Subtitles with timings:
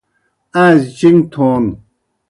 [0.63, 1.63] آݩزی چِھݩگ تھون